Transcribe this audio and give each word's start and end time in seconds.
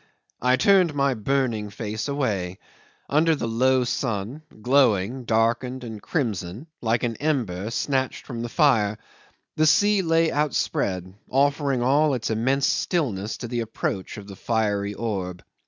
I 0.41 0.55
turned 0.55 0.95
my 0.95 1.13
burning 1.13 1.69
face 1.69 2.07
away; 2.07 2.57
under 3.07 3.35
the 3.35 3.47
low 3.47 3.83
sun, 3.83 4.41
glowing, 4.63 5.25
darkened 5.25 5.83
and 5.83 6.01
crimson, 6.01 6.65
like 6.81 7.03
an 7.03 7.17
ember 7.17 7.69
snatched 7.69 8.25
from 8.25 8.41
the 8.41 8.49
fire, 8.49 8.97
the 9.57 9.67
sea 9.67 10.01
lay 10.01 10.31
outspread, 10.31 11.13
offering 11.29 11.83
all 11.83 12.15
its 12.15 12.31
immense 12.31 12.65
stillness 12.65 13.37
to 13.37 13.47
the 13.47 13.59
approach 13.59 14.17
of 14.17 14.25
the 14.27 14.35
fiery 14.35 14.95
orb. 14.95 15.43